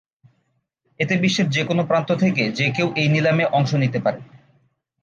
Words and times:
এতে 0.99 1.15
বিশ্বের 1.17 1.47
যে 1.49 1.63
কোন 1.65 1.79
প্রান্ত 1.85 2.09
থেকে 2.15 2.43
যে 2.51 2.67
কেউ 2.71 2.87
এই 2.95 3.07
নিলামে 3.09 3.45
অংশ 3.51 3.71
নিতে 3.73 3.99
পারে। 3.99 4.19